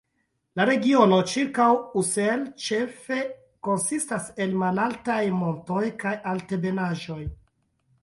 La 0.59 0.63
regiono 0.69 1.19
ĉirkaŭ 1.31 1.67
Ussel 2.01 2.47
ĉefe 2.65 3.21
konsistas 3.69 4.27
el 4.47 4.59
malaltaj 4.65 5.23
montoj 5.45 5.87
kaj 6.05 6.19
altebenaĵoj. 6.37 7.25